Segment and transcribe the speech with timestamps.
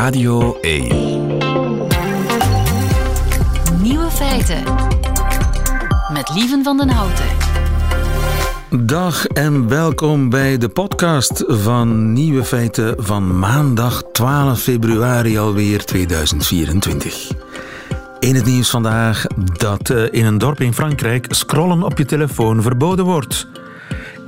[0.00, 0.88] Radio 1.
[3.82, 4.62] Nieuwe feiten.
[6.12, 7.26] Met Lieven van den Houten.
[8.86, 17.30] Dag en welkom bij de podcast van Nieuwe Feiten van maandag 12 februari alweer 2024.
[18.18, 19.26] In het nieuws vandaag
[19.56, 23.46] dat eh, in een dorp in Frankrijk scrollen op je telefoon verboden wordt.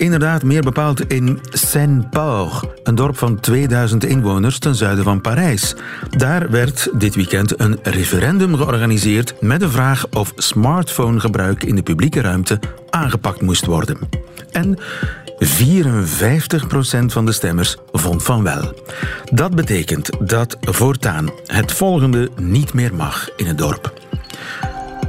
[0.02, 5.74] Inderdaad, meer bepaald in Saint-Port, een dorp van 2000 inwoners ten zuiden van Parijs.
[6.10, 12.20] Daar werd dit weekend een referendum georganiseerd met de vraag of smartphonegebruik in de publieke
[12.20, 12.60] ruimte
[12.90, 13.98] aangepakt moest worden.
[14.50, 14.82] En 54%
[17.06, 18.82] van de stemmers vond van wel.
[19.32, 23.92] Dat betekent dat voortaan het volgende niet meer mag in het dorp.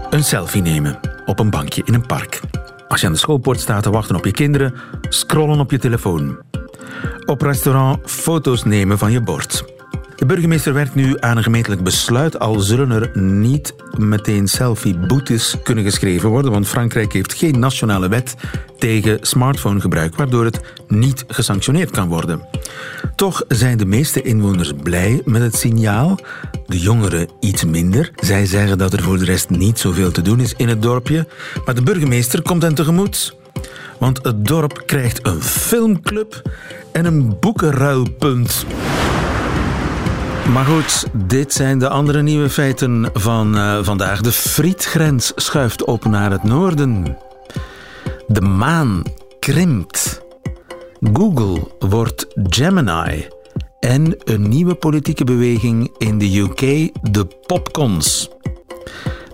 [0.09, 2.41] Een selfie nemen op een bankje in een park.
[2.93, 4.73] Als je aan de schoolpoort staat te wachten op je kinderen,
[5.09, 6.37] scrollen op je telefoon.
[7.25, 9.63] Op restaurant foto's nemen van je bord.
[10.23, 15.83] De burgemeester werkt nu aan een gemeentelijk besluit, al zullen er niet meteen selfie-boetes kunnen
[15.83, 18.35] geschreven worden, want Frankrijk heeft geen nationale wet
[18.77, 22.47] tegen smartphonegebruik, waardoor het niet gesanctioneerd kan worden.
[23.15, 26.19] Toch zijn de meeste inwoners blij met het signaal,
[26.67, 28.11] de jongeren iets minder.
[28.15, 31.27] Zij zeggen dat er voor de rest niet zoveel te doen is in het dorpje,
[31.65, 33.35] maar de burgemeester komt hen tegemoet.
[33.99, 36.41] Want het dorp krijgt een filmclub
[36.91, 38.65] en een boekenruilpunt.
[40.51, 44.21] Maar goed, dit zijn de andere nieuwe feiten van uh, vandaag.
[44.21, 47.17] De frietgrens schuift op naar het noorden.
[48.27, 49.03] De maan
[49.39, 50.21] krimpt.
[51.13, 53.27] Google wordt Gemini.
[53.79, 58.29] En een nieuwe politieke beweging in de UK, de Popcons.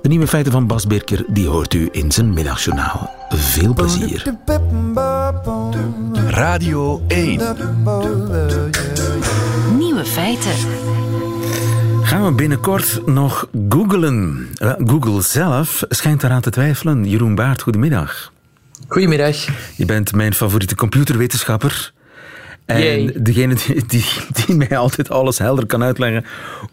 [0.01, 3.09] De nieuwe feiten van Bas Birker, die hoort u in zijn middagjournaal.
[3.29, 4.35] Veel plezier.
[6.27, 7.41] Radio 1.
[9.99, 10.51] Nieuwe feiten.
[12.03, 14.47] Gaan we binnenkort nog googlen?
[14.85, 17.05] Google zelf schijnt eraan te twijfelen.
[17.05, 18.33] Jeroen Baart, goedemiddag.
[18.87, 19.35] Goedemiddag.
[19.75, 21.93] Je bent mijn favoriete computerwetenschapper.
[22.65, 23.13] En Yay.
[23.21, 24.05] degene die, die,
[24.45, 26.25] die, mij altijd alles helder kan uitleggen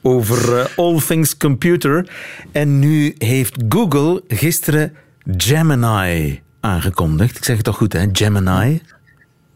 [0.03, 2.09] over uh, all things computer.
[2.53, 4.93] En nu heeft Google gisteren
[5.37, 7.37] Gemini aangekondigd.
[7.37, 8.07] Ik zeg het toch goed, hè?
[8.13, 8.81] Gemini?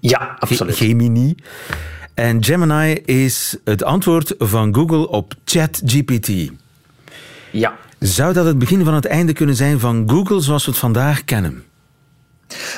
[0.00, 0.76] Ja, absoluut.
[0.76, 1.34] Gemini.
[2.14, 6.50] En Gemini is het antwoord van Google op ChatGPT.
[7.52, 7.76] Ja.
[7.98, 11.24] Zou dat het begin van het einde kunnen zijn van Google zoals we het vandaag
[11.24, 11.64] kennen?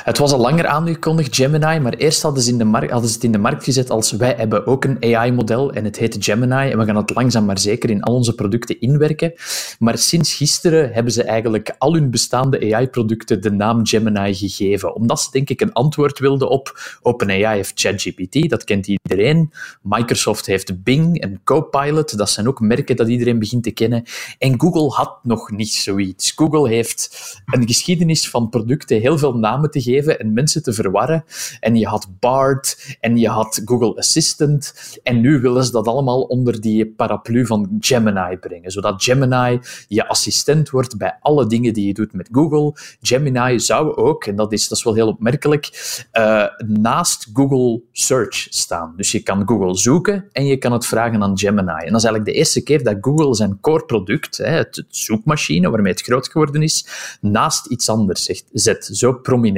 [0.04, 3.14] Het was al langer aangekondigd, Gemini, maar eerst hadden ze, in de markt, hadden ze
[3.14, 6.70] het in de markt gezet als wij hebben ook een AI-model en het heet Gemini
[6.70, 9.32] en we gaan het langzaam maar zeker in al onze producten inwerken.
[9.78, 15.20] Maar sinds gisteren hebben ze eigenlijk al hun bestaande AI-producten de naam Gemini gegeven, omdat
[15.20, 19.52] ze denk ik een antwoord wilden op OpenAI heeft ChatGPT, dat kent iedereen.
[19.82, 24.04] Microsoft heeft Bing en Copilot, dat zijn ook merken dat iedereen begint te kennen.
[24.38, 26.32] En Google had nog niet zoiets.
[26.36, 31.24] Google heeft een geschiedenis van producten, heel veel namen te geven en mensen te verwarren.
[31.60, 34.74] En je had Bard en je had Google Assistant.
[35.02, 38.70] En nu willen ze dat allemaal onder die paraplu van Gemini brengen.
[38.70, 42.74] Zodat Gemini je assistent wordt bij alle dingen die je doet met Google.
[43.00, 45.70] Gemini zou ook, en dat is, dat is wel heel opmerkelijk,
[46.12, 48.94] uh, naast Google Search staan.
[48.96, 51.68] Dus je kan Google zoeken en je kan het vragen aan Gemini.
[51.68, 54.86] En dat is eigenlijk de eerste keer dat Google zijn core product, hè, het, het
[54.88, 56.86] zoekmachine waarmee het groot geworden is,
[57.20, 58.88] naast iets anders zet.
[58.92, 59.51] Zo prominent.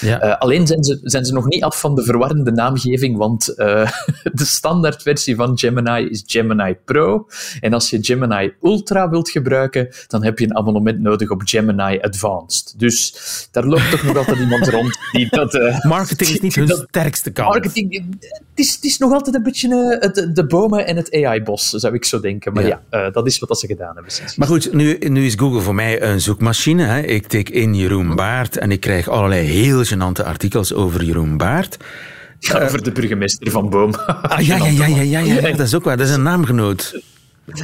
[0.00, 0.24] Ja.
[0.24, 3.90] Uh, alleen zijn ze, zijn ze nog niet af van de verwarrende naamgeving, want uh,
[4.32, 7.26] de standaardversie van Gemini is Gemini Pro.
[7.60, 12.00] En als je Gemini Ultra wilt gebruiken, dan heb je een abonnement nodig op Gemini
[12.00, 12.74] Advanced.
[12.76, 13.14] Dus
[13.50, 15.54] daar loopt toch nog altijd iemand rond die dat...
[15.54, 17.48] Uh, marketing is niet hun dat, sterkste kant.
[17.48, 21.70] Marketing, het is, het is nog altijd een beetje de, de bomen en het AI-bos,
[21.70, 22.52] zou ik zo denken.
[22.52, 24.12] Maar ja, ja dat is wat ze gedaan hebben.
[24.12, 26.84] Sinds maar goed, nu, nu is Google voor mij een zoekmachine.
[26.84, 27.00] Hè.
[27.00, 31.76] Ik tik in Jeroen Baart en ik krijg allerlei heel gênante artikels over Jeroen Baart.
[32.38, 33.94] Ja, over de burgemeester van Boom.
[33.94, 35.96] Ah, ja, ja, ja, ja, ja, ja, dat is ook waar.
[35.96, 37.00] Dat is een naamgenoot.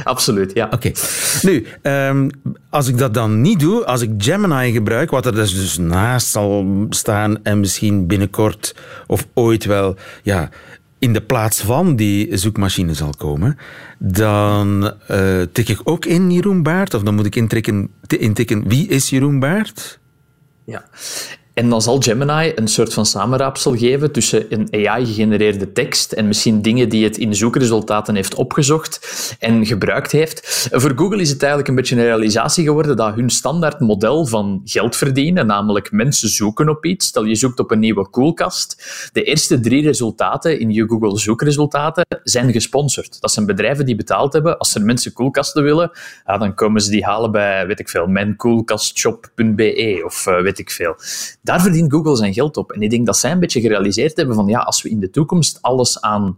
[0.03, 0.65] Absoluut, ja.
[0.65, 0.75] Oké.
[0.75, 0.93] Okay.
[1.41, 2.29] Nu, um,
[2.69, 6.27] als ik dat dan niet doe, als ik Gemini gebruik, wat er dus, dus naast
[6.27, 8.75] zal staan en misschien binnenkort
[9.07, 10.49] of ooit wel ja,
[10.99, 13.57] in de plaats van die zoekmachine zal komen,
[13.99, 18.87] dan uh, tik ik ook in Jeroen Baart, of dan moet ik intikken, intikken wie
[18.87, 19.99] is Jeroen Baart?
[20.65, 20.85] Ja.
[21.53, 26.61] En dan zal Gemini een soort van samenraapsel geven tussen een AI-gegenereerde tekst en misschien
[26.61, 28.99] dingen die het in zoekresultaten heeft opgezocht
[29.39, 30.67] en gebruikt heeft.
[30.71, 34.61] Voor Google is het eigenlijk een beetje een realisatie geworden dat hun standaard model van
[34.63, 39.23] geld verdienen, namelijk mensen zoeken op iets, stel je zoekt op een nieuwe koelkast, de
[39.23, 43.21] eerste drie resultaten in je Google zoekresultaten zijn gesponsord.
[43.21, 44.57] Dat zijn bedrijven die betaald hebben.
[44.57, 45.91] Als er mensen koelkasten willen,
[46.25, 50.95] dan komen ze die halen bij, weet ik veel, mijnkoelkastshop.be of uh, weet ik veel.
[51.43, 52.71] Daar verdient Google zijn geld op.
[52.71, 55.09] En ik denk dat zij een beetje gerealiseerd hebben van ja, als we in de
[55.09, 56.37] toekomst alles aan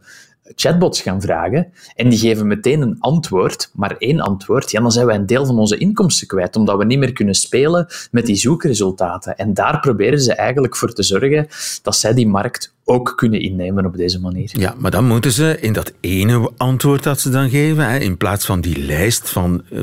[0.56, 5.06] chatbots gaan vragen en die geven meteen een antwoord, maar één antwoord, ja, dan zijn
[5.06, 8.36] wij een deel van onze inkomsten kwijt, omdat we niet meer kunnen spelen met die
[8.36, 9.38] zoekresultaten.
[9.38, 11.48] En daar proberen ze eigenlijk voor te zorgen
[11.82, 14.50] dat zij die markt ook kunnen innemen op deze manier.
[14.54, 18.46] Ja, maar dan moeten ze in dat ene antwoord dat ze dan geven, in plaats
[18.46, 19.80] van die lijst van eh,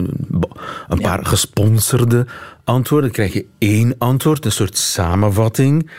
[0.88, 2.26] een paar gesponsorde
[2.64, 5.90] antwoorden, krijg je één antwoord, een soort samenvatting.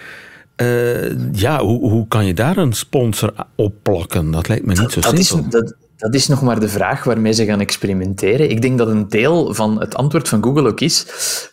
[0.58, 4.32] Uh, ja, hoe, hoe kan je daar een sponsor op plakken?
[4.32, 5.46] Dat lijkt me niet zo dat simpel.
[5.46, 8.50] Is, dat, dat is nog maar de vraag waarmee ze gaan experimenteren.
[8.50, 11.06] Ik denk dat een deel van het antwoord van Google ook is: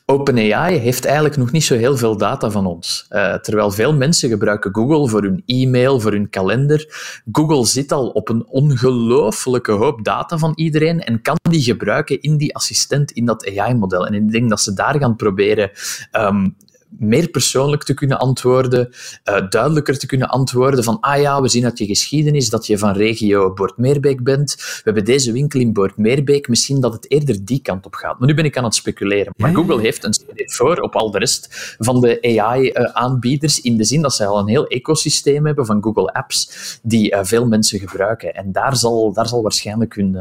[0.07, 3.07] OpenAI heeft eigenlijk nog niet zo heel veel data van ons.
[3.11, 6.87] Uh, terwijl veel mensen gebruiken Google voor hun e-mail, voor hun kalender.
[7.33, 12.37] Google zit al op een ongelooflijke hoop data van iedereen en kan die gebruiken in
[12.37, 14.07] die assistent, in dat AI-model.
[14.07, 15.71] En ik denk dat ze daar gaan proberen
[16.13, 16.57] um,
[16.99, 18.89] meer persoonlijk te kunnen antwoorden,
[19.25, 22.79] uh, duidelijker te kunnen antwoorden van ah ja, we zien uit je geschiedenis dat je
[22.79, 24.55] van regio Boortmeerbeek bent.
[24.57, 26.49] We hebben deze winkel in Boortmeerbeek.
[26.49, 28.19] Misschien dat het eerder die kant op gaat.
[28.19, 29.33] Maar nu ben ik aan het speculeren.
[29.37, 33.77] Maar Google heeft een streep voor op al de rest van de AI-aanbieders uh, in
[33.77, 37.47] de zin dat zij al een heel ecosysteem hebben van Google Apps die uh, veel
[37.47, 38.35] mensen gebruiken.
[38.35, 40.17] En daar zal, daar zal waarschijnlijk hun,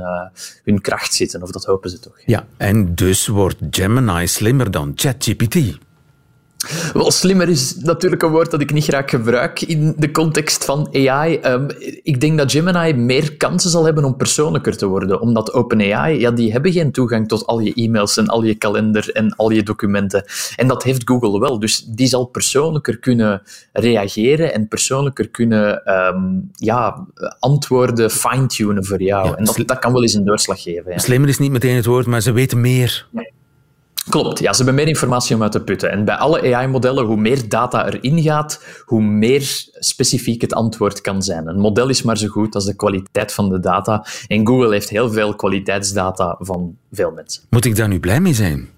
[0.64, 2.20] hun kracht zitten, of dat hopen ze toch.
[2.26, 5.78] Ja, en dus wordt Gemini slimmer dan ChatGPT.
[6.94, 10.90] Wel, slimmer is natuurlijk een woord dat ik niet graag gebruik in de context van
[10.94, 11.40] AI.
[11.46, 11.68] Um,
[12.04, 16.32] ik denk dat Gemini meer kansen zal hebben om persoonlijker te worden, omdat OpenAI, ja,
[16.32, 19.64] die hebben geen toegang tot al je e-mails en al je kalender en al je
[19.64, 20.24] documenten.
[20.56, 23.42] En dat heeft Google wel, dus die zal persoonlijker kunnen
[23.74, 27.08] reageren en persoonlijker kunnen um, ja,
[27.40, 29.28] antwoorden fine-tunen voor jou.
[29.28, 30.92] Ja, en dat, dat kan wel eens een doorslag geven.
[30.92, 30.98] Ja.
[30.98, 33.08] Slimmer is niet meteen het woord, maar ze weten meer.
[33.12, 33.38] Nee.
[34.10, 35.92] Klopt, ja, ze hebben meer informatie om uit te putten.
[35.92, 41.24] En bij alle AI-modellen, hoe meer data erin gaat, hoe meer specifiek het antwoord kan
[41.24, 41.48] zijn.
[41.48, 44.06] Een model is maar zo goed als de kwaliteit van de data.
[44.28, 47.44] En Google heeft heel veel kwaliteitsdata van veel mensen.
[47.50, 48.70] Moet ik daar nu blij mee zijn?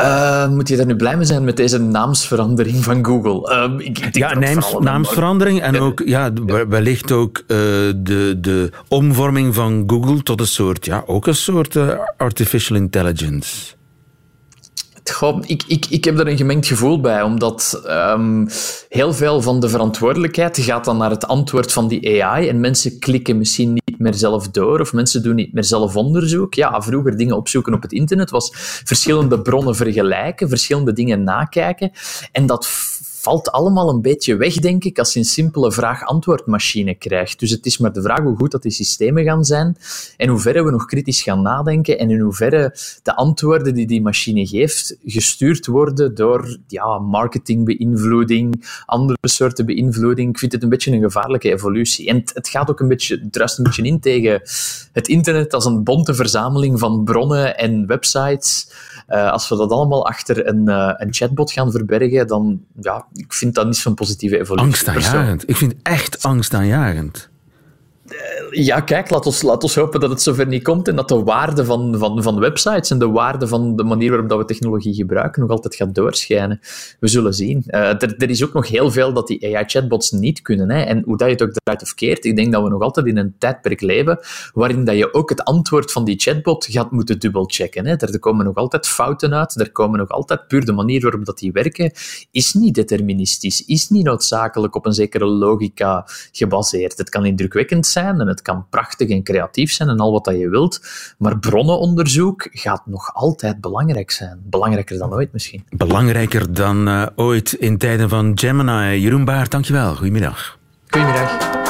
[0.00, 3.68] Uh, moet je daar nu blij mee zijn met deze naamsverandering van Google?
[3.78, 6.32] Uh, ik, ik ja, naams, naamsverandering en ook ja,
[6.68, 7.46] wellicht ook uh,
[7.96, 11.76] de, de omvorming van Google tot een soort, ja, ook een soort
[12.16, 13.75] artificial intelligence.
[15.46, 18.48] Ik, ik, ik heb er een gemengd gevoel bij, omdat um,
[18.88, 22.98] heel veel van de verantwoordelijkheid gaat dan naar het antwoord van die AI en mensen
[22.98, 26.54] klikken misschien niet meer zelf door of mensen doen niet meer zelf onderzoek.
[26.54, 28.50] Ja, vroeger dingen opzoeken op het internet was
[28.84, 31.90] verschillende bronnen vergelijken, verschillende dingen nakijken
[32.32, 32.66] en dat
[33.26, 37.38] valt allemaal een beetje weg, denk ik, als je een simpele vraag-antwoordmachine krijgt.
[37.38, 39.76] Dus het is maar de vraag hoe goed dat die systemen gaan zijn
[40.16, 44.02] en hoe ver we nog kritisch gaan nadenken en in hoeverre de antwoorden die die
[44.02, 50.30] machine geeft gestuurd worden door ja, marketingbeïnvloeding, andere soorten beïnvloeding.
[50.30, 52.08] Ik vind het een beetje een gevaarlijke evolutie.
[52.08, 54.42] En het, gaat ook een beetje, druist een beetje in tegen
[54.92, 58.68] het internet als een bonte verzameling van bronnen en websites.
[59.08, 63.32] Uh, als we dat allemaal achter een, uh, een chatbot gaan verbergen, dan ja, ik
[63.32, 64.66] vind dat niet zo'n positieve evolutie.
[64.66, 65.48] Angstaanjagend.
[65.48, 67.28] Ik vind echt angstaanjagend.
[68.50, 71.22] Ja, kijk, laat ons, laat ons hopen dat het zover niet komt en dat de
[71.22, 74.94] waarde van, van, van websites en de waarde van de manier waarop dat we technologie
[74.94, 76.60] gebruiken nog altijd gaat doorschijnen.
[77.00, 77.64] We zullen zien.
[77.66, 80.70] Uh, er, er, is ook nog heel veel dat die AI-chatbots niet kunnen.
[80.70, 80.82] Hè.
[80.82, 83.06] En hoe dat je het ook draait of keert, ik denk dat we nog altijd
[83.06, 84.18] in een tijdperk leven
[84.52, 87.86] waarin dat je ook het antwoord van die chatbot gaat moeten dubbelchecken.
[87.86, 87.96] Hè.
[87.96, 91.38] Er komen nog altijd fouten uit, er komen nog altijd puur de manier waarop dat
[91.38, 91.92] die werken,
[92.30, 96.98] is niet deterministisch, is niet noodzakelijk op een zekere logica gebaseerd.
[96.98, 100.38] Het kan indrukwekkend zijn en het kan prachtig en creatief zijn en al wat dat
[100.38, 100.80] je wilt,
[101.18, 104.40] maar bronnenonderzoek gaat nog altijd belangrijk zijn.
[104.42, 105.64] Belangrijker dan ooit misschien.
[105.70, 109.00] Belangrijker dan uh, ooit in tijden van Gemini.
[109.00, 109.94] Jeroen Baart, dankjewel.
[109.94, 110.58] Goedemiddag.
[110.88, 111.65] Goedemiddag.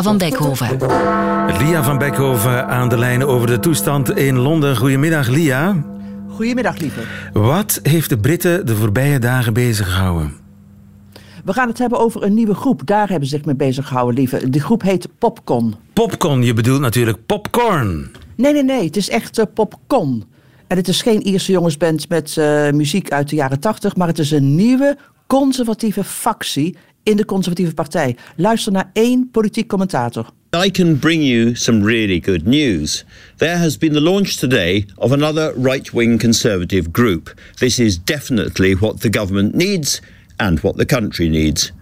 [0.00, 0.78] Lia van Beckhoven.
[1.58, 4.76] Lia van Beckhoven aan de lijn over de toestand in Londen.
[4.76, 5.84] Goedemiddag, Lia.
[6.28, 7.00] Goedemiddag, lieve.
[7.32, 10.32] Wat heeft de Britten de voorbije dagen bezig gehouden?
[11.44, 12.86] We gaan het hebben over een nieuwe groep.
[12.86, 14.50] Daar hebben ze zich mee bezig gehouden, lieve.
[14.50, 15.74] Die groep heet Popcon.
[15.92, 18.10] Popcorn, je bedoelt natuurlijk popcorn.
[18.36, 18.84] Nee, nee, nee.
[18.84, 20.24] Het is echt uh, Popcon.
[20.66, 24.18] En het is geen Ierse jongensband met uh, muziek uit de jaren tachtig, maar het
[24.18, 28.16] is een nieuwe conservatieve factie in de conservatieve partij.
[28.36, 30.30] Luister naar één politiek commentator.
[30.66, 33.04] I can bring you some really good news.
[33.36, 37.34] There has been the launch today of another right wing conservative group.
[37.54, 40.00] This is definitely what the government needs
[40.36, 41.72] and what the country needs.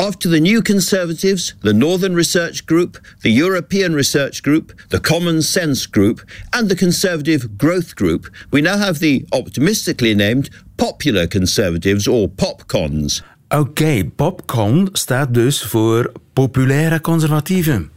[0.00, 5.86] After the New Conservatives, the Northern Research Group, the European Research Group, the Common Sense
[5.86, 6.20] Group,
[6.52, 13.22] and the Conservative Growth Group, we now have the optimistically named Popular Conservatives or PopCons.
[13.48, 17.90] Oké, okay, popcorn staat dus voor populaire conservatieven.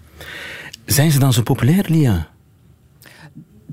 [0.86, 2.31] Zijn ze dan zo populair, Lia?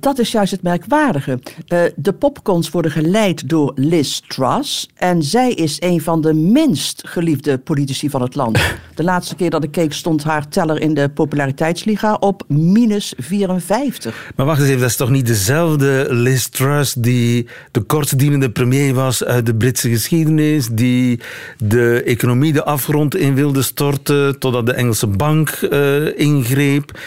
[0.01, 1.39] Dat is juist het merkwaardige.
[1.69, 4.89] Uh, de popcons worden geleid door Liz Truss.
[4.95, 8.59] En zij is een van de minst geliefde politici van het land.
[8.95, 14.33] De laatste keer dat ik keek stond haar teller in de populariteitsliga op minus 54.
[14.37, 18.95] Maar wacht eens even, dat is toch niet dezelfde Liz Truss die de kortstdienende premier
[18.95, 21.21] was uit de Britse geschiedenis, die
[21.59, 26.99] de economie de afgrond in wilde storten totdat de Engelse bank uh, ingreep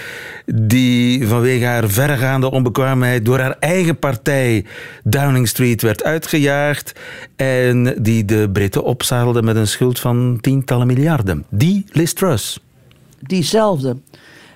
[0.45, 4.65] die vanwege haar verregaande onbekwaamheid door haar eigen partij
[5.03, 6.99] Downing Street werd uitgejaagd
[7.35, 11.45] en die de Britten opzadelde met een schuld van tientallen miljarden.
[11.49, 12.59] Die Liz Truss.
[13.19, 13.97] Diezelfde.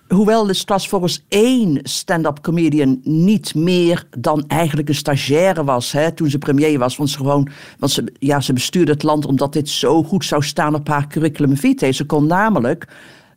[0.07, 6.11] Hoewel Liz Truss volgens één stand-up comedian niet meer dan eigenlijk een stagiaire was hè,
[6.11, 6.97] toen ze premier was.
[6.97, 7.49] Want ze, gewoon,
[7.79, 11.07] want ze, ja, ze bestuurde het land omdat dit zo goed zou staan op haar
[11.07, 11.91] curriculum vitae.
[11.91, 12.87] Ze kon namelijk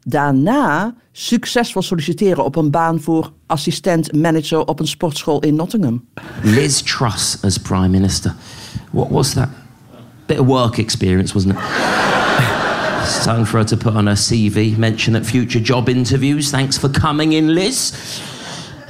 [0.09, 6.05] daarna succesvol solliciteren op een baan voor assistent-manager op een sportschool in Nottingham.
[6.43, 8.35] Liz Truss as Prime Minister.
[8.91, 9.49] What was that?
[10.27, 11.61] Bit of work experience, wasn't it?
[13.03, 16.51] it's time for her to put on her CV, mention at future job interviews.
[16.51, 17.93] Thanks for coming in, Liz.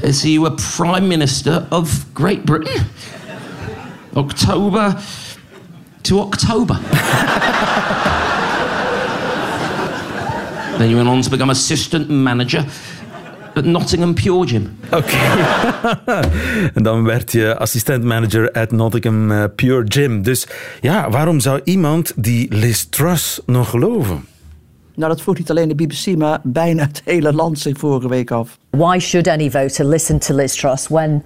[0.02, 2.86] Is you a Prime Minister of Great Britain?
[4.16, 4.96] October
[6.02, 6.78] to October.
[10.78, 12.64] Then you went on to become assistant manager
[13.54, 14.78] at Nottingham Pure Gym.
[14.86, 14.96] Oké.
[14.96, 16.22] Okay.
[16.74, 20.22] en dan werd je assistent manager at Nottingham uh, Pure Gym.
[20.22, 20.46] Dus
[20.80, 24.24] ja, waarom zou iemand die Liz Truss nog geloven?
[24.94, 28.30] Nou, dat vroeg niet alleen de BBC, maar bijna het hele land zich vorige week
[28.30, 28.58] af.
[28.70, 31.22] Why should any voter listen to Liz Truss when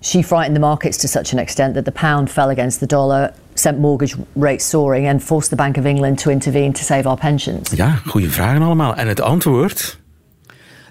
[0.00, 3.32] she frightened the markets to such an extent that the pound fell against the dollar
[3.54, 7.16] sent mortgage rates soaring and forced the Bank of England to intervene to save our
[7.16, 7.70] pensions?
[7.70, 8.94] Ja, goede vragen allemaal.
[8.94, 9.98] En het antwoord?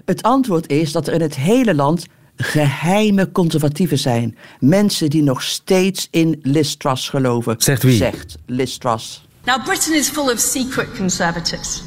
[0.04, 4.36] Het antwoord is dat er in het hele land geheime conservatieven zijn.
[4.60, 7.54] Mensen die nog steeds in Liz Truss geloven.
[7.58, 7.96] Zegt wie?
[7.96, 9.26] Zegt Liz Truss.
[9.44, 11.82] Now Britain is full of secret conservatives.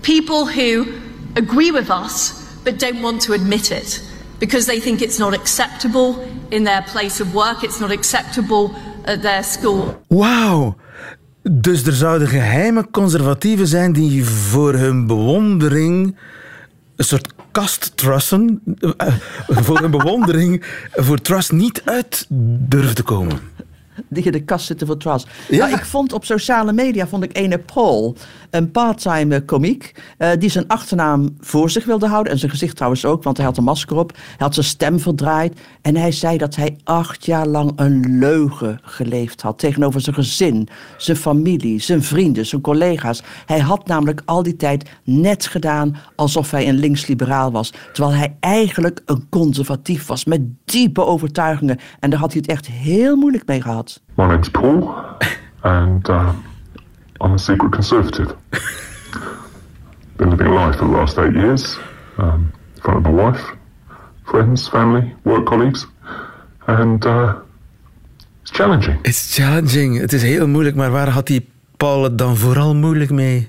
[0.00, 0.86] People who
[1.34, 4.02] agree with us but don't want to admit it
[4.38, 6.14] because they think it's not acceptable
[6.48, 8.70] in their place of work, it's not acceptable
[9.04, 10.02] their school.
[10.08, 10.76] Wauw!
[11.42, 16.16] Dus er zouden geheime conservatieven zijn die voor hun bewondering
[16.96, 18.90] een soort kasttrussen, uh,
[19.48, 22.26] voor hun bewondering voor trust niet uit
[22.68, 23.53] durven te komen
[24.08, 25.26] die in de kast zitten voor Truss.
[25.48, 25.58] Ja.
[25.58, 28.16] Nou, ik vond op sociale media vond ik ene Paul,
[28.50, 33.04] een parttime komiek, uh, die zijn achternaam voor zich wilde houden en zijn gezicht trouwens
[33.04, 34.12] ook, want hij had een masker op.
[34.16, 38.78] Hij had zijn stem verdraaid en hij zei dat hij acht jaar lang een leugen
[38.82, 43.22] geleefd had tegenover zijn gezin, zijn familie, zijn vrienden, zijn collega's.
[43.46, 48.36] Hij had namelijk al die tijd net gedaan alsof hij een linksliberaal was, terwijl hij
[48.40, 53.46] eigenlijk een conservatief was met diepe overtuigingen en daar had hij het echt heel moeilijk
[53.46, 53.83] mee gehad.
[54.16, 54.94] My name's Paul,
[55.62, 56.32] and uh,
[57.20, 58.36] I'm a secret conservative.
[60.16, 61.78] Been living a life for the last eight years,
[62.18, 63.42] um, in front of my wife,
[64.24, 65.86] friends, family, work colleagues,
[66.66, 67.34] and uh,
[68.42, 68.98] it's challenging.
[69.02, 69.98] It's challenging.
[69.98, 73.48] Het is heel moeilijk, maar waar had die Paul het dan vooral moeilijk mee?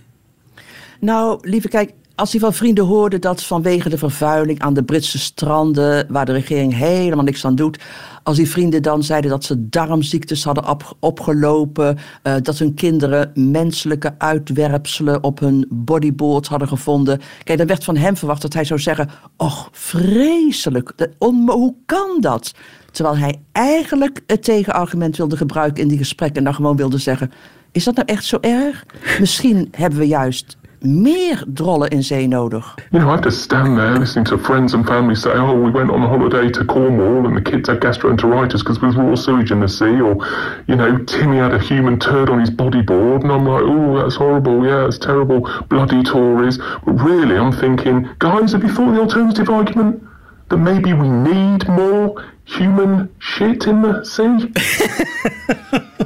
[0.99, 5.19] Nou, lieve, kijk, als hij van vrienden hoorde dat vanwege de vervuiling aan de Britse
[5.19, 7.79] stranden, waar de regering helemaal niks aan doet,
[8.23, 13.31] als die vrienden dan zeiden dat ze darmziektes hadden op, opgelopen, uh, dat hun kinderen
[13.33, 17.21] menselijke uitwerpselen op hun bodyboard hadden gevonden.
[17.43, 21.09] Kijk, dan werd van hem verwacht dat hij zou zeggen: Och, vreselijk,
[21.45, 22.53] hoe kan dat?
[22.91, 27.31] Terwijl hij eigenlijk het tegenargument wilde gebruiken in die gesprekken en dan gewoon wilde zeggen:
[27.71, 28.85] Is dat nou echt zo erg?
[29.19, 32.63] Misschien hebben we juist meer drollen in zee nodig.
[32.91, 35.71] You know, I have to stand there listening to friends and family say, oh, we
[35.71, 39.15] went on a holiday to Cornwall and the kids had gastroenteritis because there was raw
[39.15, 39.99] sewage in the sea.
[40.01, 40.15] Or,
[40.67, 43.23] you know, Timmy had a human turd on his bodyboard.
[43.23, 44.65] And I'm like, oh, that's horrible.
[44.65, 45.41] Yeah, it's terrible.
[45.69, 46.57] Bloody Tories.
[46.57, 50.03] But really, I'm thinking, guys, have you thought the alternative argument?
[50.49, 54.51] That maybe we need more human shit in the sea?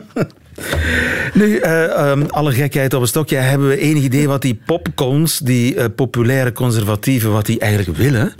[1.39, 3.35] Nu, ehm, alle gekheid op een stokje.
[3.35, 8.33] Hebben we enig idee wat die popcons, die eh, populaire conservatieven, wat die eigenlijk willen?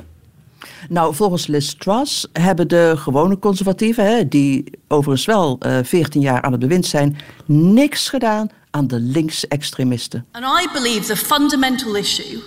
[0.89, 6.41] Nou, volgens Liz Truss hebben de gewone conservatieven, hè, die overigens wel eh 14 jaar
[6.41, 10.25] aan het bewind zijn, niks gedaan aan de linkse extremisten.
[10.32, 12.39] And I believe the fundamental issue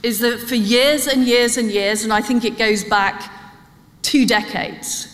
[0.00, 3.14] is that for years and years and years, and I think it goes back
[4.00, 5.08] two decades,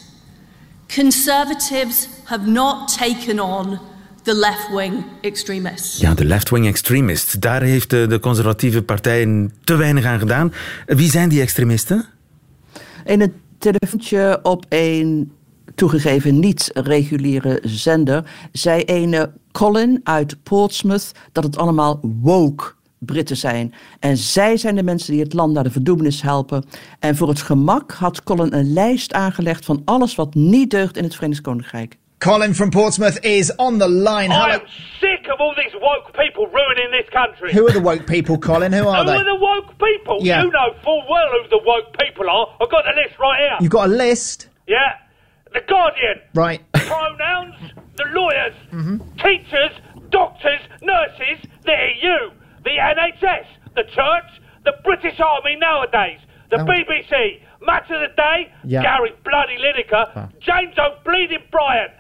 [0.94, 3.78] conservatives have not taken on
[4.26, 5.98] the left wing extremists.
[6.00, 7.32] Ja, de left-wing extremists.
[7.32, 10.52] Daar heeft de, de conservatieve partijen te weinig aan gedaan.
[10.86, 12.04] Wie zijn die extremisten?
[13.04, 15.32] In een telefoontje op een
[15.74, 23.74] toegegeven niet reguliere zender zei ene Colin uit Portsmouth dat het allemaal woke Britten zijn.
[24.00, 26.64] En zij zijn de mensen die het land naar de verdoemenis helpen.
[26.98, 31.04] En voor het gemak had Colin een lijst aangelegd van alles wat niet deugt in
[31.04, 31.96] het Verenigd Koninkrijk.
[32.18, 34.30] Colin from Portsmouth is on the line.
[34.30, 34.42] Hello.
[34.44, 34.60] I'm
[35.00, 37.52] sick of all these woke people ruining this country.
[37.52, 38.72] Who are the woke people, Colin?
[38.72, 39.12] Who are they?
[39.12, 40.18] Who are the woke people?
[40.22, 40.42] Yeah.
[40.42, 42.56] You know full well who the woke people are.
[42.60, 43.56] I've got the list right here.
[43.60, 44.94] You've got a list, Yeah.
[45.52, 46.20] The Guardian.
[46.34, 46.60] right?
[46.72, 47.54] Pronouns.
[47.96, 48.54] The lawyers.
[48.72, 48.96] mm-hmm.
[49.18, 49.72] Teachers.
[50.10, 50.60] Doctors.
[50.82, 51.44] Nurses.
[51.64, 52.30] The EU.
[52.64, 53.46] The NHS.
[53.74, 54.40] The church.
[54.64, 56.18] The British Army nowadays.
[56.50, 56.64] The Oh.
[56.64, 57.40] BBC.
[57.62, 58.52] Match of the Day.
[58.64, 58.82] Yeah.
[58.82, 60.30] Gary Bloody Lineker.
[60.40, 61.92] James O'Bleeding Bryant.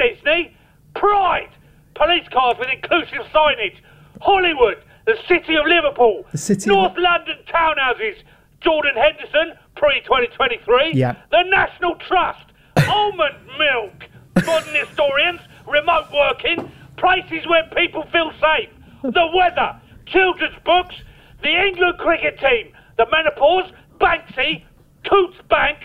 [0.00, 0.56] Disney.
[0.94, 1.50] Pride.
[1.94, 3.76] Police cars with inclusive signage.
[4.20, 4.78] Hollywood.
[5.06, 6.24] The City of Liverpool.
[6.32, 8.16] The City of- North London townhouses.
[8.60, 9.54] Jordan Henderson.
[9.76, 10.92] Pre 2023.
[10.94, 11.16] Yeah.
[11.30, 12.44] The National Trust.
[12.88, 14.04] Almond milk.
[14.46, 15.40] Modern historians.
[15.66, 16.70] Remote working.
[16.96, 18.70] Places where people feel safe.
[19.02, 19.80] The weather.
[20.06, 20.94] Children's books.
[21.42, 22.72] The England cricket team.
[22.96, 23.70] The menopause.
[24.00, 24.64] Banksy.
[25.08, 25.78] Coots Bank.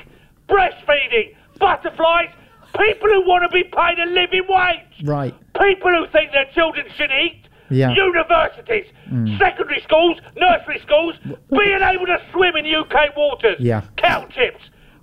[0.49, 1.35] Breastfeeding.
[1.59, 2.29] Butterflies.
[2.77, 5.07] People who want to be paid a living wage.
[5.07, 5.33] Right.
[5.53, 7.47] People who think their children should eat.
[7.69, 7.93] Yeah.
[7.95, 9.39] Universities, mm.
[9.39, 11.15] secondary schools, nursery schools,
[11.49, 13.57] being able to swim in UK waters.
[13.59, 13.81] Yeah.
[13.97, 14.61] Kettle chips.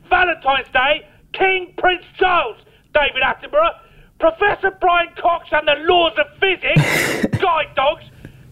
[0.09, 2.57] Valentine's Day, King Prince Charles,
[2.95, 3.81] David Attenborough,
[4.21, 8.04] Professor Brian Cox and the laws of physics, guide dogs,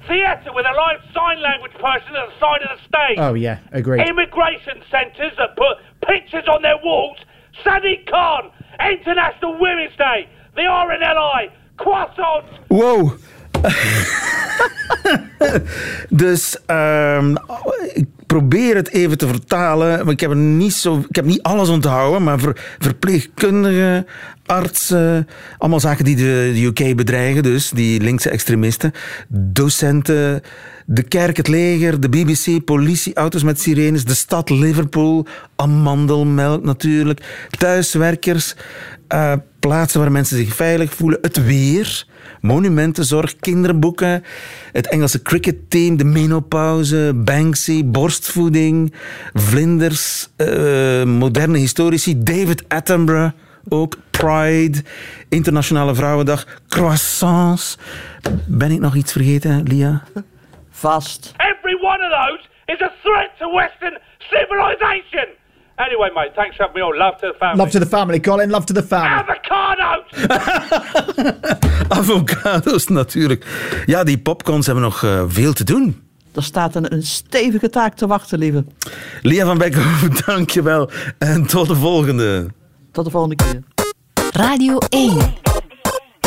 [0.08, 3.18] theatre with a live sign language person at the side of the stage.
[3.18, 4.08] Oh yeah, agreed.
[4.08, 5.78] Immigration centres that put
[6.08, 7.18] pictures on their walls.
[7.64, 12.50] Sadiq Khan, International Women's Day, the RNLI, croissants.
[16.08, 17.34] Dus ehm,
[17.92, 20.04] ik probeer het even te vertalen.
[20.04, 22.22] Maar ik heb, niet zo, ik heb niet alles onthouden.
[22.22, 24.06] Maar ver- verpleegkundigen,
[24.46, 25.28] artsen.
[25.58, 27.42] Allemaal zaken die de, de UK bedreigen.
[27.42, 28.92] Dus die linkse extremisten.
[29.28, 30.42] Docenten.
[30.86, 37.46] De kerk, het leger, de BBC, politie, auto's met sirenes, de stad Liverpool, amandelmelk natuurlijk,
[37.58, 38.54] thuiswerkers,
[39.08, 42.06] eh, plaatsen waar mensen zich veilig voelen, het weer,
[42.40, 44.24] monumentenzorg, kinderboeken,
[44.72, 48.94] het Engelse cricketteam, de menopauze, Banksy, borstvoeding,
[49.32, 53.32] vlinders, eh, moderne historici, David Attenborough
[53.68, 54.82] ook, Pride,
[55.28, 57.78] Internationale Vrouwendag, croissants.
[58.46, 60.02] Ben ik nog iets vergeten, Lia?
[60.70, 61.34] Vast.
[61.36, 65.26] Every one of those is a threat to Western civilization.
[65.86, 66.96] Anyway, mate, thanks for having me on.
[66.98, 67.58] Love to the family.
[67.58, 68.50] Love to the family, Colin.
[68.50, 69.22] Love to the family.
[69.22, 70.04] Avocados!
[71.98, 73.46] Avocados natuurlijk.
[73.86, 76.02] Ja, die popcorns hebben nog eh, veel te doen.
[76.34, 78.64] Er staat een, een stevige taak te wachten, lieve.
[79.22, 80.90] Lia van Beckhoven, dankjewel.
[81.18, 82.46] En tot de volgende.
[82.92, 83.62] Tot de volgende keer.
[84.32, 85.18] Radio 1.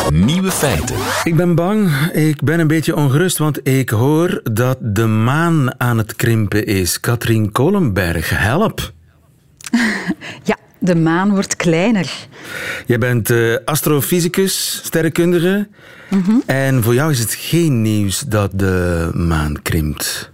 [0.09, 0.95] Nieuwe feiten.
[1.23, 5.97] Ik ben bang, ik ben een beetje ongerust, want ik hoor dat de maan aan
[5.97, 6.99] het krimpen is.
[6.99, 8.91] Katrien Kolenberg, help.
[10.43, 12.13] Ja, de maan wordt kleiner.
[12.85, 15.67] Jij bent eh, astrofysicus, sterrenkundige.
[16.45, 20.32] En voor jou is het geen nieuws dat de maan krimpt.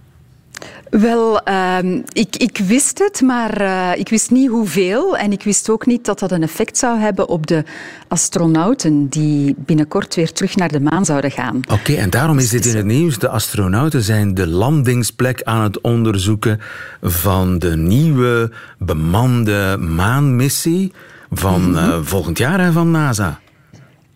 [0.90, 5.16] Wel, ehm, ik, ik wist het, maar eh, ik wist niet hoeveel.
[5.16, 7.64] En ik wist ook niet dat dat een effect zou hebben op de
[8.08, 11.60] astronauten die binnenkort weer terug naar de maan zouden gaan.
[11.72, 13.18] Oké, en daarom is dit in het nieuws.
[13.18, 16.60] De astronauten zijn de landingsplek aan het onderzoeken
[17.02, 20.92] van de nieuwe bemande maanmissie
[21.30, 23.40] van eh, volgend jaar hè, van NASA.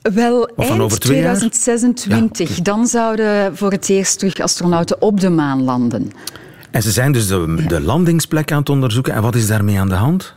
[0.03, 0.89] Wel, eind jaar?
[0.89, 6.13] 2026, dan zouden voor het eerst terug astronauten op de maan landen.
[6.75, 9.15] En ze zijn dus de, landingsplek aan het onderzoeken.
[9.15, 10.35] En wat is daarmee aan de hand?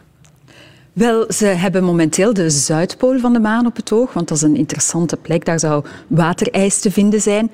[0.93, 4.43] Wel, ze hebben momenteel de Zuidpool van de maan op het oog, want dat is
[4.43, 5.45] een interessante plek.
[5.45, 7.51] Daar zou waterijs te vinden zijn.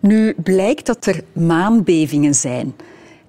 [0.00, 2.74] Nu blijkt dat er maanbevingen zijn.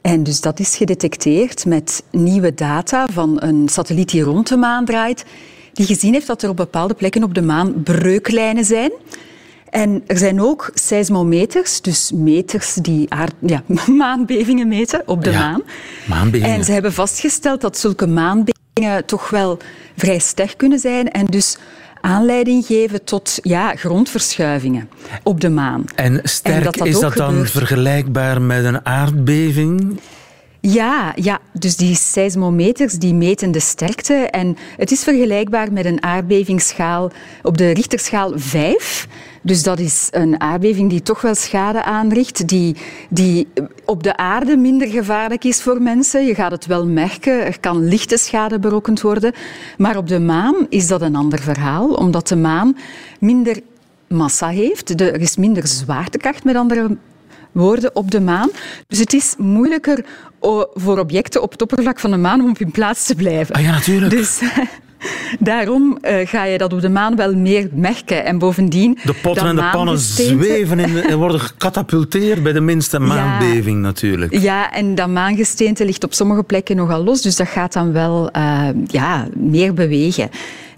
[0.01, 4.85] En dus dat is gedetecteerd met nieuwe data van een satelliet die rond de maan
[4.85, 5.25] draait,
[5.73, 8.91] die gezien heeft dat er op bepaalde plekken op de maan breuklijnen zijn.
[9.69, 13.63] En er zijn ook seismometers, dus meters die aard, ja,
[13.97, 15.61] maanbevingen meten op de Ja, maan.
[16.05, 16.55] maanbevingen.
[16.55, 19.57] En ze hebben vastgesteld dat zulke maanbevingen toch wel
[19.97, 21.57] vrij sterk kunnen zijn en dus
[22.01, 24.89] aanleiding geven tot ja, grondverschuivingen
[25.23, 25.83] op de maan.
[25.95, 27.51] En sterk, dat dat is dat dan gebeurt.
[27.51, 29.99] vergelijkbaar met een aardbeving?
[30.59, 34.13] Ja, ja, dus die seismometers die meten de sterkte.
[34.13, 37.11] En het is vergelijkbaar met een aardbevingsschaal
[37.43, 39.07] op de Richterschaal 5.
[39.45, 42.75] Dus dat is een aardbeving die toch wel schade aanricht, die,
[43.09, 43.47] die
[43.85, 46.25] op de aarde minder gevaarlijk is voor mensen.
[46.25, 49.33] Je gaat het wel merken, er kan lichte schade berokkend worden.
[49.77, 52.77] Maar op de maan is dat een ander verhaal, omdat de maan
[53.19, 53.59] minder
[54.07, 54.97] massa heeft.
[54.97, 56.97] De- er is minder zwaartekracht, met andere
[57.51, 58.49] woorden, op de maan.
[58.87, 60.05] Dus het is moeilijker
[60.73, 63.55] voor objecten op het oppervlak van de maan om op hun plaats te blijven.
[63.55, 64.11] Ah ja, natuurlijk.
[64.11, 64.41] Dus
[65.39, 68.25] daarom eh, ga je dat op de maan wel meer merken.
[68.25, 68.97] En bovendien...
[69.03, 73.81] De potten en de pannen zweven in de- en worden gecatapulteerd bij de minste maanbeving
[73.81, 74.39] natuurlijk.
[74.39, 78.31] Ja, en dat maangesteente ligt op sommige plekken nogal los, dus dat gaat dan wel
[78.31, 80.29] eh, ja, meer bewegen.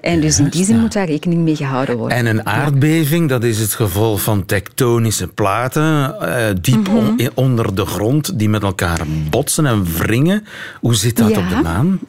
[0.02, 2.18] En dus in die zin moet daar rekening mee gehouden worden.
[2.18, 6.96] En een aardbeving, dat is het gevolg van tektonische platen, eh, diep Mhm.
[6.96, 9.00] on- onder de grond, die met elkaar
[9.30, 10.46] botsen en wringen.
[10.82, 11.38] Hoe zit dat Ja.
[11.40, 12.00] op de maan?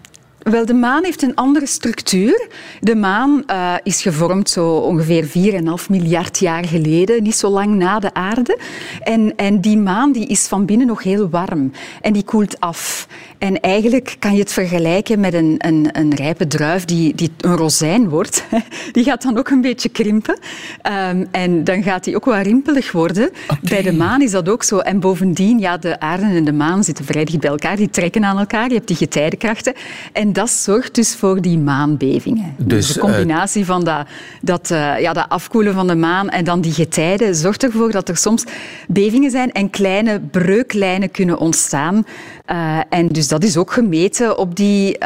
[0.50, 2.48] Wel, de maan heeft een andere structuur.
[2.80, 7.98] De maan eh, is gevormd zo ongeveer 4,5 miljard jaar geleden, niet zo lang na
[7.98, 8.58] de aarde.
[9.02, 13.06] En, en die maan die is van binnen nog heel warm en die koelt af.
[13.38, 17.56] En eigenlijk kan je het vergelijken met een, een, een rijpe druif die, die een
[17.56, 18.44] rozijn wordt.
[18.92, 20.38] Die gaat dan ook een beetje krimpen.
[20.82, 23.30] Ehm, en dan gaat die ook wat rimpelig worden.
[23.62, 24.78] Bij de maan is dat ook zo.
[24.78, 27.76] En bovendien, ja, de aarde en de maan zitten vrij dicht bij elkaar.
[27.76, 28.68] Die trekken aan elkaar.
[28.68, 29.74] Je hebt die getijdenkrachten.
[30.12, 32.54] En dat zorgt dus voor die maanbevingen.
[32.56, 34.06] Dus, Dus, de eh, combinatie van dat,
[34.40, 38.08] dat, eh, ja, dat afkoelen van de maan en dan die getijden zorgt ervoor dat
[38.08, 38.44] er soms
[38.88, 42.04] bevingen zijn en kleine breuklijnen kunnen ontstaan.
[42.48, 44.98] Eh, en dus dat is ook gemeten op die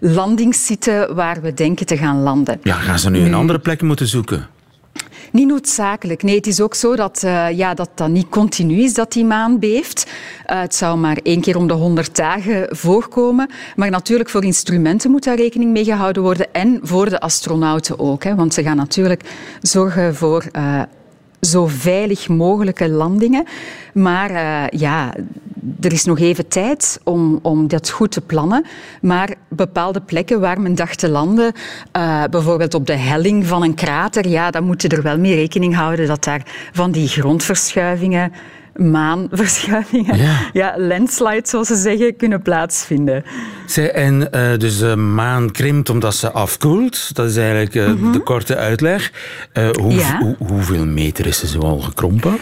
[0.00, 2.60] landingssitten waar we denken te gaan landen.
[2.62, 4.46] Ja, gaan ze nu een andere plek moeten zoeken?
[5.32, 6.22] Niet noodzakelijk.
[6.22, 9.24] Nee, het is ook zo dat eh, ja, dat, dat niet continu is dat die
[9.24, 10.10] maan beeft.
[10.44, 13.50] Het zou maar één keer om de honderd dagen voorkomen.
[13.76, 16.52] Maar natuurlijk voor instrumenten moet daar rekening mee gehouden worden.
[16.52, 18.24] En voor de astronauten ook.
[18.24, 19.22] Hè, want ze gaan natuurlijk
[19.60, 20.44] zorgen voor
[21.40, 23.44] zo veilig mogelijke landingen.
[23.92, 24.30] Maar
[24.76, 25.14] ja,
[25.80, 28.64] er is nog even tijd om, om dat goed te plannen.
[29.00, 31.52] Maar bepaalde plekken waar men dacht te landen,
[31.92, 35.34] eh, bijvoorbeeld op de helling van een krater, ja, dan moet je er wel mee
[35.34, 36.42] rekening houden dat daar
[36.72, 38.32] van die grondverschuivingen,
[38.76, 40.16] maanverschuivingen,
[40.52, 40.74] ja.
[40.78, 43.24] landslides zoals ze zeggen, kunnen plaatsvinden.
[43.66, 47.14] Zij, en eh, dus de maan krimpt omdat ze afkoelt.
[47.14, 48.12] Dat is eigenlijk eh, Mhm.
[48.12, 49.12] de korte uitleg.
[49.80, 50.18] Hoe, Ja.
[50.18, 52.36] hoe- hoeveel meter is ze zo al gekrompen?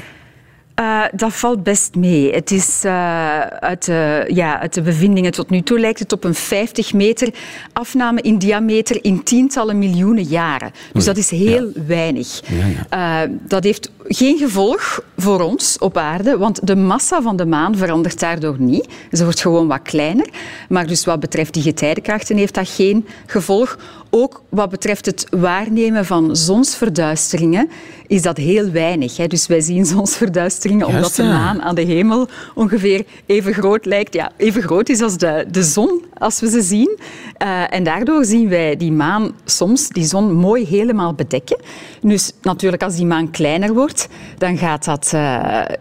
[0.76, 2.32] Eh, dat valt best mee.
[2.32, 6.24] Het is eh, uit, de, ja, uit de bevindingen tot nu toe lijkt het op
[6.24, 7.34] een 50 meter
[7.72, 10.70] afname in diameter in tientallen miljoenen jaren.
[10.92, 12.40] Dus dat is heel weinig.
[12.88, 17.76] Eh, dat heeft geen gevolg voor ons op aarde, want de massa van de maan
[17.76, 18.88] verandert daardoor niet.
[19.12, 20.28] Ze wordt gewoon wat kleiner.
[20.68, 23.78] Maar dus wat betreft die getijdenkrachten heeft dat geen gevolg.
[24.10, 27.68] Ook wat betreft het waarnemen van zonsverduisteringen
[28.06, 29.16] is dat heel weinig.
[29.16, 29.26] Hè.
[29.26, 34.14] Dus wij zien zonsverduisteringen omdat de maan aan de hemel ongeveer even groot lijkt.
[34.14, 36.98] Ja, even groot is als de, de zon, als we ze zien.
[37.36, 41.58] Eh, en daardoor zien wij die maan soms, die zon, mooi helemaal bedekken.
[42.00, 43.95] Dus natuurlijk, als die maan kleiner wordt,
[44.38, 45.20] dan gaat dat, eh,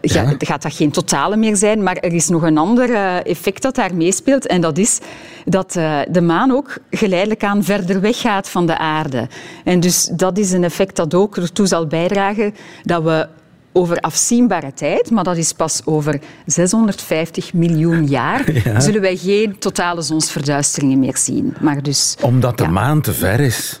[0.02, 1.82] ga- gaat dat geen totale meer zijn.
[1.82, 4.46] Maar er is nog een ander eh, effect dat daar meespeelt.
[4.46, 4.98] En dat is
[5.44, 9.28] dat eh, de maan ook geleidelijk aan verder weggaat van de aarde.
[9.64, 13.28] En dus dat is een effect dat ook ertoe zal bijdragen dat we
[13.72, 18.80] over afzienbare tijd, maar dat is pas over 650 miljoen jaar, Ja.
[18.80, 21.54] zullen wij geen totale zonsverduisteringen meer zien.
[21.60, 23.80] Maar dus, Omdat de maan te ver is.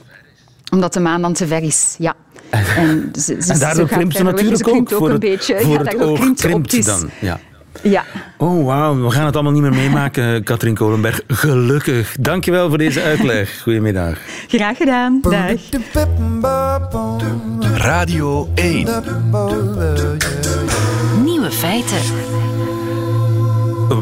[0.72, 2.14] omdat de maan dan te ver is, ja.
[2.76, 4.74] En, ze- ze- en daardoor krimpt ze natuurlijk ook.
[4.76, 5.60] ook voor een het, beetje.
[5.60, 7.00] voor ja, het oog krimpt ze krimpt ze optisch.
[7.00, 7.10] dan.
[7.20, 7.40] Ja.
[7.82, 8.04] Ja.
[8.38, 9.02] Oh, wauw.
[9.04, 11.20] We gaan het allemaal niet meer meemaken, Katrien Kolenberg.
[11.28, 12.16] Gelukkig.
[12.20, 13.60] Dankjewel voor deze uitleg.
[13.62, 14.18] Goedemiddag.
[14.48, 15.18] Graag gedaan.
[15.22, 15.60] Dag.
[17.74, 18.88] Radio 1.
[21.24, 21.98] Nieuwe feiten.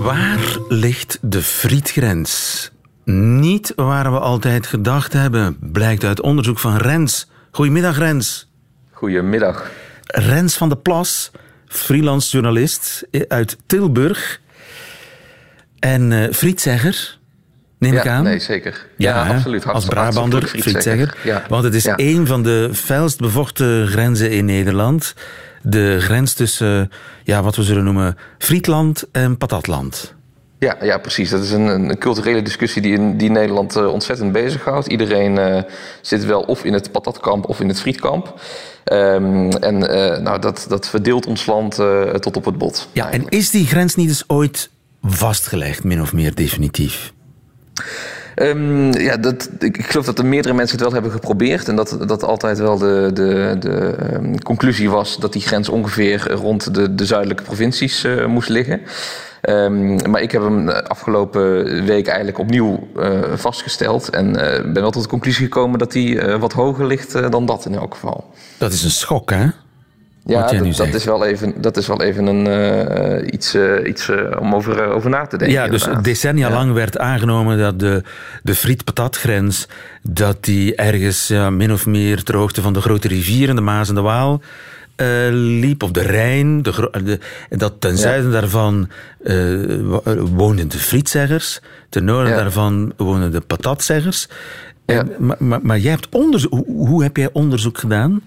[0.03, 2.71] Waar ligt de frietgrens?
[3.05, 7.29] Niet waar we altijd gedacht hebben, blijkt uit onderzoek van Rens.
[7.55, 8.49] Goedemiddag, Rens.
[8.91, 9.71] Goedemiddag.
[10.07, 11.31] Rens van de Plas,
[11.67, 14.41] freelance journalist uit Tilburg.
[15.79, 17.19] En eh frietzegger,
[17.79, 18.25] neem ik ja, aan.
[18.25, 18.87] Nee, zeker.
[18.97, 19.67] Ja, absoluut.
[19.67, 21.17] Als Brabander, frietzegger.
[21.25, 21.45] Ja.
[21.49, 25.15] Want het is een van de felst bevochten grenzen in Nederland.
[25.63, 26.91] De grens tussen,
[27.25, 30.15] ja, wat we zullen noemen, Frietland en Patatland.
[30.59, 31.31] Ja, ja, precies.
[31.31, 34.87] Dat is een, een culturele discussie die, in, die Nederland eh, ontzettend bezighoudt.
[34.87, 35.63] Iedereen eh,
[36.01, 38.41] zit wel of in het patatkamp of in het frietkamp.
[38.85, 41.75] Ehm, en eh, nou, dat, dat verdeelt ons land
[42.21, 42.89] tot op het bot.
[42.93, 44.71] Ja, en is die grens niet eens ooit
[45.03, 47.13] vastgelegd, min of meer definitief?
[48.35, 51.69] Ehm, ja, dat, ik, ik geloof dat er meerdere mensen het wel hebben geprobeerd.
[51.69, 56.31] En dat, dat altijd wel de, de, de ehm, conclusie was dat die grens ongeveer
[56.31, 58.81] rond de, de zuidelijke provincies moest liggen.
[59.45, 64.11] Ehm, maar ik heb hem de afgelopen week eigenlijk opnieuw eh, vastgesteld.
[64.11, 67.47] En eh, ben wel tot de conclusie gekomen dat die eh, wat hoger ligt dan
[67.47, 68.33] dat in elk geval.
[68.59, 69.47] Dat is een schok, hè?
[70.27, 75.11] Ja, dat, is wel even, dat is wel even een, iets, iets om over, over
[75.11, 75.57] na te denken.
[75.57, 78.03] Ja, dus decennia lang werd aangenomen dat de,
[78.43, 79.69] de friet-patatgrens
[80.03, 83.95] dat die ergens min of meer ter hoogte van de grote rivieren, de Maas en
[83.95, 84.43] de Waal,
[84.97, 86.63] eh, liep, of de Rijn.
[86.63, 87.19] De, de,
[87.57, 87.97] dat ten Ja.
[87.97, 88.89] zuiden daarvan
[89.25, 89.55] eh,
[90.35, 92.39] woonden de frietzeggers, ten noorden Ja.
[92.39, 94.29] daarvan woonden de patatzeggers.
[94.85, 98.21] En, maar, maar, maar jij hebt onderzoek, hoe, hoe heb jij onderzoek gedaan?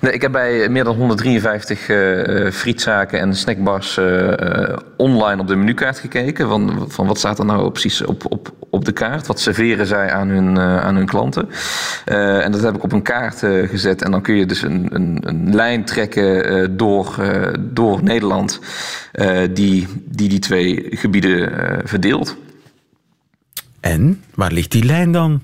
[0.00, 5.56] Ik heb bij meer dan 153 eh, eh, frietzaken en snackbars eh, online op de
[5.56, 6.48] menukaart gekeken.
[6.48, 9.26] Van, van wat staat er nou precies op, op, op de kaart?
[9.26, 11.48] Wat serveren zij aan hun, aan hun klanten?
[12.04, 13.38] En dat heb ik op een kaart
[13.70, 14.02] gezet.
[14.02, 17.14] En dan kun je dus een, een, een lijn trekken door,
[17.58, 18.60] door Nederland
[19.52, 21.52] die, die die twee gebieden
[21.84, 22.36] verdeelt.
[23.80, 25.42] En waar ligt die lijn dan?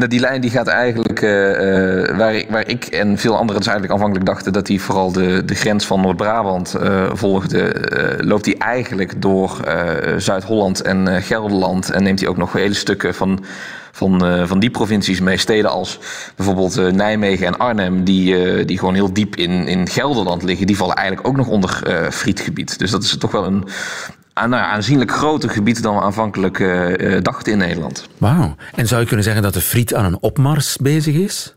[0.00, 3.56] Nou, die lijn die gaat eigenlijk, eh, eh, waar, ik, waar ik en veel anderen
[3.56, 7.74] dus eigenlijk aanvankelijk dachten dat die vooral de, de grens van Noord-Brabant eh, volgde,
[8.20, 9.56] loopt die eigenlijk door
[10.16, 13.44] Zuid-Holland en Gelderland en neemt hij ook nog hele stukken van,
[13.92, 15.36] van, van die provincies mee.
[15.36, 15.98] Steden als
[16.36, 20.96] bijvoorbeeld Nijmegen en Arnhem, die, die gewoon heel diep in, in Gelderland liggen, die vallen
[20.96, 22.78] eigenlijk ook nog onder frietgebied.
[22.78, 23.64] Dus dat is toch wel een
[24.32, 28.08] aan, nou, ja, aanzienlijk groter gebied dan we aanvankelijk eh, eh, dachten in Nederland.
[28.18, 28.54] Wauw.
[28.74, 31.54] En zou je kunnen zeggen dat de friet aan een opmars bezig is?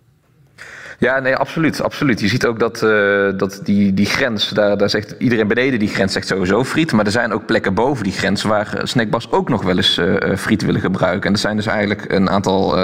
[0.99, 2.19] Ja, nee, absoluut, absoluut.
[2.19, 5.87] Je ziet ook dat, eh, dat die, die grens, daar, daar zegt iedereen beneden die
[5.87, 6.91] grens zegt sowieso friet.
[6.91, 9.99] Maar er zijn ook plekken boven die grens waar snackbars ook nog wel eens
[10.37, 11.27] friet willen gebruiken.
[11.27, 12.77] En er zijn dus eigenlijk een aantal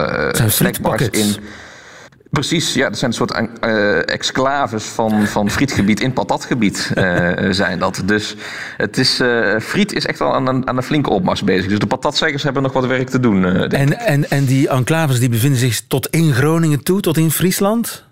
[0.48, 1.36] snackbars in.
[2.30, 7.54] Precies, ja, dat zijn een soort eh exclaves van, van frietgebied in patatgebied eh, eh,
[7.54, 8.02] zijn dat.
[8.06, 8.36] Dus
[8.78, 11.70] het is, eh, friet is echt wel aan een, aan een flinke opmars bezig.
[11.70, 13.46] Dus de patatzeggers hebben nog wat werk te doen.
[13.46, 13.80] eh.
[13.82, 18.08] En, en, en die enclaves die bevinden zich tot in Groningen toe, tot in Friesland?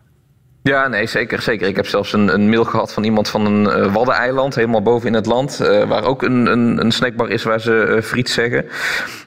[0.67, 1.67] Ja, nee, zeker, zeker.
[1.67, 5.07] Ik heb zelfs een, een mail gehad van iemand van een eh Waddeneiland, helemaal boven
[5.07, 8.29] in het land, eh, waar ook een, een, een snackbar is waar ze eh, friet
[8.29, 8.65] zeggen.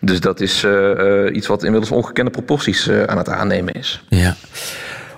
[0.00, 0.66] Dus dat is
[1.32, 4.04] iets wat inmiddels ongekende proporties aan het aannemen is.
[4.08, 4.36] Ja.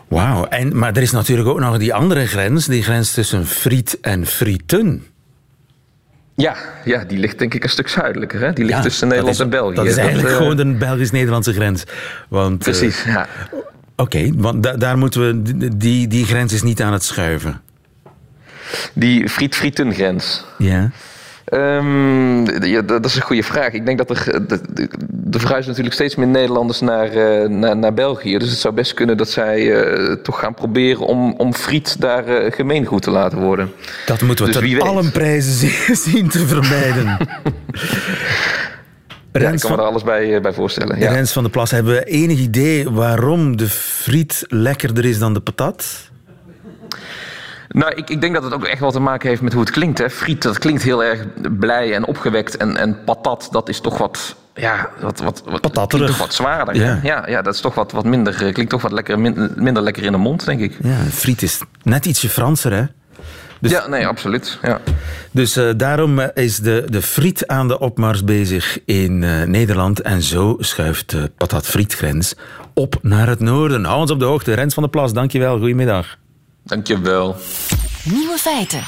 [0.09, 0.45] Wauw.
[0.45, 4.27] En, maar er is natuurlijk ook nog die andere grens, die grens tussen friet en
[4.27, 5.07] frieten.
[6.35, 8.41] Ja, ja, die ligt denk ik een stuk zuidelijker.
[8.41, 8.53] Hè?
[8.53, 9.75] Die ligt Ja, tussen Nederland is- en België.
[9.75, 11.85] Dat is eigenlijk gewoon de Belgisch-Nederlandse grens.
[12.29, 13.27] Want, Precies, ja.
[14.03, 15.77] Oké, want da- daar moeten we...
[15.77, 17.61] Die, die grens is niet aan het schuiven.
[18.93, 20.45] Die friet-frietengrens.
[20.59, 20.91] Ja.
[21.45, 23.73] Ehm, ja, dat is een goede vraag.
[23.73, 24.89] Ik denk dat er, de, de,
[25.31, 28.39] er verhuizen natuurlijk steeds meer Nederlanders naar, eh, naar, naar België.
[28.39, 32.27] Dus het zou best kunnen dat zij eh, toch gaan proberen om, om friet daar
[32.27, 33.73] eh, gemeengoed te laten worden.
[34.07, 35.71] Dat moeten we Dus ten allen prijzen
[36.11, 37.17] zien te vermijden.
[39.33, 40.99] Ja, ik Rens kan me er alles bij, eh, bij voorstellen.
[40.99, 41.11] Ja.
[41.13, 45.41] Rens van de Plas, hebben we enig idee waarom de friet lekkerder is dan de
[45.41, 46.11] patat?
[47.69, 49.71] Nou, ik, ik denk dat het ook echt wel te maken heeft met hoe het
[49.71, 49.99] klinkt.
[49.99, 50.11] Hè.
[50.11, 51.25] Friet, dat klinkt heel erg
[51.59, 52.57] blij en opgewekt.
[52.57, 54.37] En, en patat, dat is toch wat...
[54.55, 55.43] Ja, wat, wat,
[55.73, 56.75] toch wat zwaarder.
[56.77, 57.25] Ja.
[57.27, 57.43] Ja.
[57.43, 58.33] Dat is toch wat, wat minder...
[58.47, 60.77] eh, Klinkt toch wat lekker, min- minder lekker in de mond, denk ik.
[60.83, 62.85] Ja, friet is net ietsje Franser, hè?
[63.71, 64.59] Ja, nee, absoluut.
[64.63, 64.81] Ja.
[65.31, 70.01] Dus eh, daarom eh, is de, de friet aan de opmars bezig in eh, Nederland.
[70.01, 72.35] En zo schuift de patat-frietgrens
[72.75, 73.85] op naar het noorden.
[73.85, 74.55] Hou ons op de hoogte.
[74.55, 75.59] Rens van de Plas, dankjewel.
[75.59, 76.17] Goedemiddag.
[76.65, 77.37] Dankjewel.
[78.05, 78.83] Nieuwe feiten.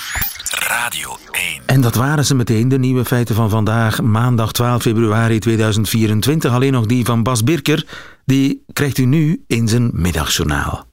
[0.69, 1.63] Radio 1.
[1.67, 6.53] En dat waren ze meteen, de nieuwe feiten van vandaag, maandag 12 februari 2024.
[6.53, 7.87] Alleen nog die van Bas Birker,
[8.25, 10.87] die krijgt u nu in zijn middagjournaal.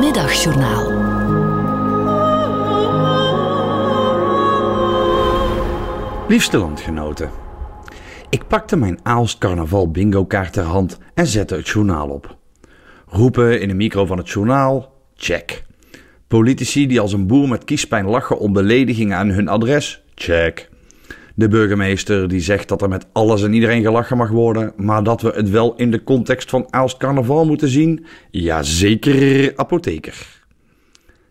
[0.00, 0.84] Middagjournaal.
[6.28, 7.30] Liefste landgenoten.
[8.30, 12.36] Ik pakte mijn Aalst Carnaval bingo kaart ter hand en zette het journaal op.
[13.06, 14.92] Roepen in de micro van het journaal?
[15.14, 15.64] Check.
[16.28, 20.02] Politici die als een boer met kiespijn lachen om beledigingen aan hun adres?
[20.14, 20.68] Check.
[21.38, 25.22] De burgemeester die zegt dat er met alles en iedereen gelachen mag worden, maar dat
[25.22, 28.06] we het wel in de context van Aalst Carnaval moeten zien?
[28.30, 30.44] Jazeker, apotheker.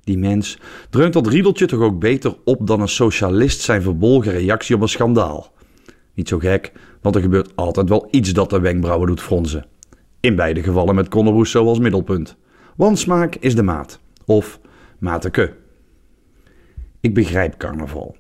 [0.04, 4.76] Die mens dreunt dat riedeltje toch ook beter op dan een socialist zijn verbolgen reactie
[4.76, 5.54] op een schandaal.
[6.14, 9.66] Niet zo gek, want er gebeurt altijd wel iets dat de wenkbrauwen doet fronsen.
[10.20, 12.36] In beide gevallen met Conor Rousseau als middelpunt.
[12.76, 14.00] Want smaak is de maat.
[14.26, 14.60] Of
[15.00, 15.54] mateke.
[17.00, 18.16] Ik begrijp carnaval.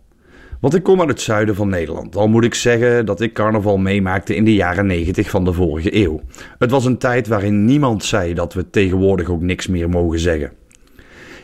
[0.60, 2.15] Want ik kom uit het zuiden van Nederland.
[2.15, 5.96] Al moet ik zeggen dat ik carnaval meemaakte in de jaren 90 van de vorige
[5.96, 6.22] eeuw.
[6.60, 10.52] Het was een tijd waarin niemand zei dat we tegenwoordig ook niks meer mogen zeggen.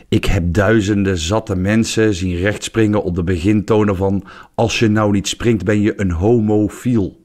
[0.08, 5.28] Ik heb duizenden zatte mensen zien rechtspringen op de begintonen van Als je nou niet
[5.28, 7.20] springt ben je een homofiel.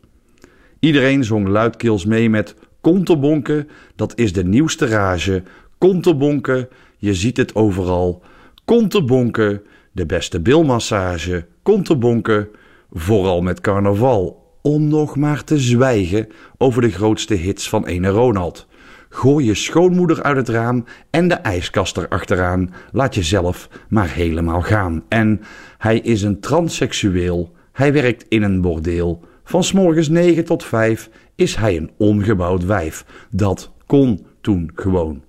[0.79, 5.43] Iedereen zong luidkeels mee met Konterbonken, dat is de nieuwste rage.
[5.77, 8.23] Konterbonken, je ziet het overal.
[8.65, 11.45] Konterbonken, de beste bilmassage.
[11.67, 12.49] Konterbonken,
[12.91, 14.45] vooral met carnaval.
[14.61, 16.27] Om nog maar te zwijgen
[16.57, 18.67] over de grootste hits van ene Ronald.
[19.09, 22.73] Gooi je schoonmoeder uit het raam en de ijskast erachteraan.
[22.91, 25.03] Laat jezelf maar helemaal gaan.
[25.09, 25.41] En
[25.77, 27.55] hij is een transseksueel.
[27.71, 29.23] Hij werkt in een bordeel.
[29.43, 33.05] Van s morgens 9 tot 5 is hij een ongebouwd wijf.
[33.29, 35.23] Dat kon toen gewoon.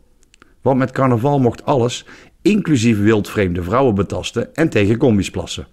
[0.62, 2.06] Want met carnaval mocht alles,
[2.42, 5.66] inclusief wildvreemde vrouwen betasten en tegen combi's plassen.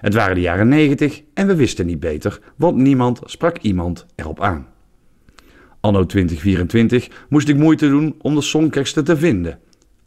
[0.00, 4.40] Het waren de jaren 90 en we wisten niet beter, want niemand sprak iemand erop
[4.40, 4.66] aan.
[5.80, 9.58] Anno 2024 moest ik moeite doen om de songteksten te vinden.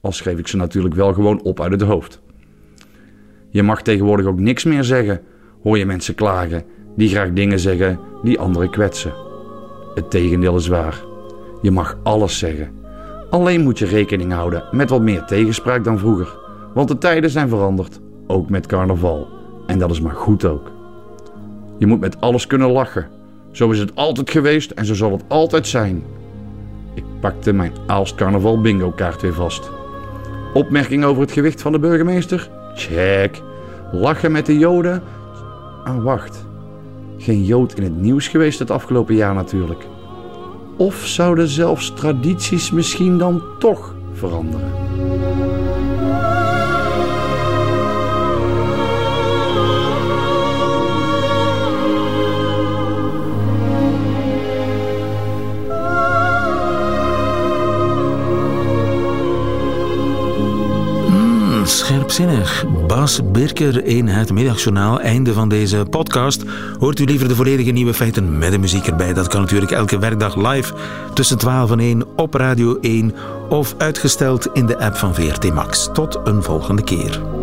[0.02, 2.22] Al schreef ik ze natuurlijk wel gewoon op uit het hoofd.
[3.50, 5.22] Je mag tegenwoordig ook niks meer zeggen,
[5.64, 6.64] hoor je mensen klagen,
[6.96, 9.14] die graag dingen zeggen die anderen kwetsen.
[9.96, 11.04] Het tegendeel is waar.
[11.62, 12.72] Je mag alles zeggen.
[13.30, 16.40] Alleen moet je rekening houden met wat meer tegenspraak dan vroeger.
[16.74, 19.41] Want de tijden zijn veranderd, ook met carnaval.
[19.72, 20.72] En dat is maar goed ook.
[21.78, 23.08] Je moet met alles kunnen lachen.
[23.52, 26.04] Zo is het altijd geweest en zo zal het altijd zijn.
[26.94, 29.70] Ik pakte mijn Aalst Carnaval bingo kaart weer vast.
[30.54, 32.50] Opmerking over het gewicht van de burgemeester?
[32.76, 33.42] Check.
[33.92, 35.04] Lachen met de joden?
[35.84, 36.46] Ah, wacht.
[37.18, 39.88] Geen jood in het nieuws geweest het afgelopen jaar natuurlijk.
[40.78, 44.72] Of zouden zelfs tradities misschien dan toch veranderen?
[62.12, 62.66] Scherpzinnig.
[62.88, 65.00] Bas Birker in het middagjournaal.
[65.00, 66.44] Einde van deze podcast.
[66.80, 69.14] Hoort u liever de volledige nieuwe feiten met de muziek erbij?
[69.14, 70.74] Dat kan natuurlijk elke werkdag live
[71.14, 73.14] tussen 12 en 1 op Radio 1
[73.50, 75.90] of uitgesteld in de app van VRT Max.
[75.94, 77.41] Tot een volgende keer.